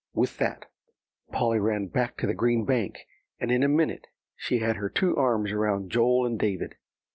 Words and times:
With 0.15 0.37
that 0.37 0.65
Polly 1.31 1.59
ran 1.59 1.85
back 1.85 2.17
to 2.17 2.25
the 2.25 2.33
green 2.33 2.65
bank, 2.65 3.05
and 3.39 3.51
in 3.51 3.61
a 3.61 3.67
minute 3.67 4.07
she 4.35 4.57
had 4.57 4.77
her 4.77 4.89
two 4.89 5.15
arms 5.15 5.51
around 5.51 5.91
Joel 5.91 6.25
and 6.25 6.39
David. 6.39 6.73